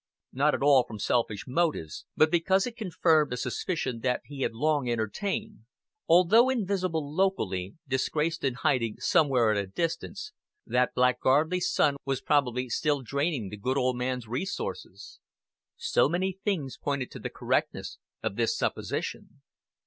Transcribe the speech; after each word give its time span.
Not 0.33 0.55
at 0.55 0.63
all 0.63 0.83
from 0.83 0.97
selfish 0.97 1.45
motives; 1.45 2.07
but 2.17 2.31
because 2.31 2.65
it 2.65 2.75
confirmed 2.75 3.31
a 3.33 3.37
suspicion 3.37 3.99
that 3.99 4.21
he 4.25 4.41
had 4.41 4.55
long 4.55 4.89
entertained. 4.89 5.59
Although 6.07 6.49
invisible 6.49 7.13
locally, 7.13 7.75
disgraced 7.87 8.43
and 8.43 8.55
hiding 8.55 8.95
somewhere 8.99 9.51
at 9.51 9.63
a 9.63 9.67
distance, 9.67 10.31
that 10.65 10.95
blackguardly 10.95 11.59
son 11.59 11.97
was 12.03 12.19
probably 12.19 12.67
still 12.67 13.03
draining 13.03 13.49
the 13.49 13.57
good 13.57 13.77
old 13.77 13.95
man's 13.95 14.27
resources. 14.27 15.19
So 15.77 16.09
many 16.09 16.39
things 16.43 16.77
pointed 16.79 17.11
to 17.11 17.19
the 17.19 17.29
correctness 17.29 17.99
of 18.23 18.37
this 18.37 18.57
supposition. 18.57 19.43